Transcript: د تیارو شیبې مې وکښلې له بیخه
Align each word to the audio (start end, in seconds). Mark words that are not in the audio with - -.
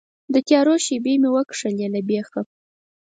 د 0.33 0.35
تیارو 0.47 0.75
شیبې 0.85 1.13
مې 1.21 1.29
وکښلې 1.35 1.87
له 1.93 2.01
بیخه 2.07 2.41